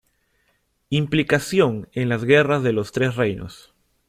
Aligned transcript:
Implicación 0.89 1.87
en 1.91 2.09
las 2.09 2.23
Guerras 2.25 2.63
de 2.63 2.73
los 2.73 2.91
Tres 2.91 3.15
Reinos. 3.17 3.71